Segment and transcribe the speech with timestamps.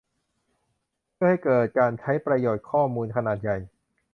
[1.15, 3.57] เพื่อให้เกิดการใช้ประโยชน์ข้อมูลขนาดใหญ่